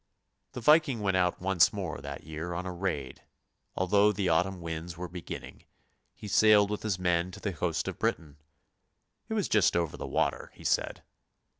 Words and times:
The 0.53 0.61
Viking 0.61 1.01
went 1.01 1.15
out 1.15 1.39
once 1.39 1.71
more 1.71 2.01
that 2.01 2.23
year 2.23 2.55
on 2.55 2.65
a 2.65 2.71
raid, 2.71 3.21
although 3.75 4.11
the 4.11 4.29
autumn 4.29 4.59
winds 4.59 4.97
were 4.97 5.07
beginning; 5.07 5.63
he 6.15 6.27
sailed 6.27 6.71
with 6.71 6.81
his 6.81 6.97
men 6.97 7.29
to 7.29 7.39
the 7.39 7.53
coast 7.53 7.87
of 7.87 7.99
Britain," 7.99 8.37
it 9.29 9.35
was 9.35 9.47
just 9.47 9.77
over 9.77 9.97
the 9.97 10.07
water," 10.07 10.49
he 10.55 10.63
said. 10.63 11.03